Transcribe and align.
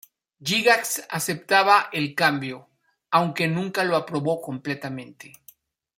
Gygax 0.39 1.05
aceptaba 1.11 1.91
el 1.93 2.15
cambio, 2.15 2.69
aunque 3.11 3.47
nunca 3.47 3.83
lo 3.83 3.95
aprobó 3.95 4.41
completamente. 4.41 5.31